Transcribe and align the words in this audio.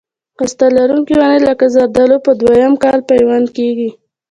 هسته 0.39 0.65
لرونکي 0.77 1.13
ونې 1.19 1.39
لکه 1.47 1.65
زردالو 1.75 2.17
په 2.25 2.31
دوه 2.39 2.53
یم 2.63 2.75
کال 2.83 2.99
پیوند 3.09 3.47
کېږي. 3.57 3.89